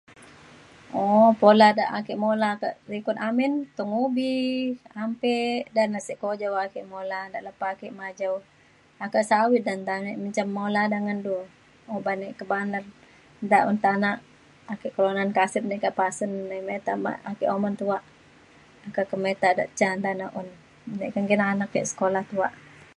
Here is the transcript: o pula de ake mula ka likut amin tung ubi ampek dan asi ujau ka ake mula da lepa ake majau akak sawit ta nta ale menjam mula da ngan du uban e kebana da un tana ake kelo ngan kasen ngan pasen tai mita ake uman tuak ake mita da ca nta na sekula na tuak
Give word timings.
o 1.03 1.03
pula 1.41 1.69
de 1.77 1.85
ake 1.97 2.13
mula 2.23 2.49
ka 2.61 2.69
likut 2.91 3.17
amin 3.27 3.53
tung 3.77 3.91
ubi 4.05 4.29
ampek 5.03 5.61
dan 5.75 5.97
asi 5.99 6.13
ujau 6.29 6.51
ka 6.55 6.61
ake 6.67 6.81
mula 6.93 7.19
da 7.33 7.39
lepa 7.47 7.65
ake 7.73 7.87
majau 7.99 8.33
akak 9.05 9.27
sawit 9.29 9.61
ta 9.67 9.73
nta 9.79 9.93
ale 9.99 10.11
menjam 10.21 10.47
mula 10.57 10.81
da 10.91 10.97
ngan 11.05 11.19
du 11.25 11.35
uban 11.97 12.19
e 12.27 12.29
kebana 12.39 12.77
da 13.51 13.57
un 13.69 13.77
tana 13.85 14.11
ake 14.73 14.87
kelo 14.95 15.09
ngan 15.17 15.29
kasen 15.37 15.63
ngan 15.69 15.97
pasen 15.99 16.29
tai 16.49 16.61
mita 16.69 16.93
ake 17.29 17.45
uman 17.55 17.73
tuak 17.79 18.03
ake 18.87 19.01
mita 19.25 19.49
da 19.59 19.63
ca 19.79 19.87
nta 19.99 20.11
na 20.19 20.25
sekula 21.89 22.11
na 22.15 22.21
tuak 22.31 22.53